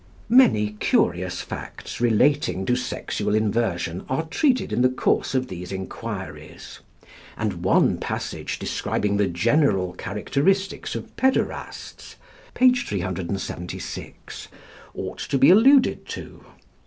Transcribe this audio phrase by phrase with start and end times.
[0.29, 6.79] Many curious facts relating to sexual inversion are treated in the course of these enquiries;
[7.37, 12.15] and one passage describing the general characteristics of pæderasts
[12.55, 12.73] (p.
[12.73, 14.47] 376)
[14.95, 16.45] ought to be alluded to.